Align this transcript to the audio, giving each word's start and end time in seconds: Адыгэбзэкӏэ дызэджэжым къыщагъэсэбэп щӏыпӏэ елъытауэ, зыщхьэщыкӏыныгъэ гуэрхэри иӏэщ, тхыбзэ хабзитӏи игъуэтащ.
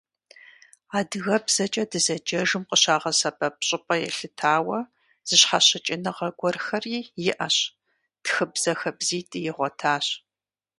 Адыгэбзэкӏэ 0.97 1.83
дызэджэжым 1.91 2.63
къыщагъэсэбэп 2.69 3.55
щӏыпӏэ 3.67 3.95
елъытауэ, 4.07 4.79
зыщхьэщыкӏыныгъэ 5.27 6.27
гуэрхэри 6.39 6.97
иӏэщ, 7.29 7.57
тхыбзэ 8.23 8.71
хабзитӏи 8.79 9.39
игъуэтащ. 9.49 10.05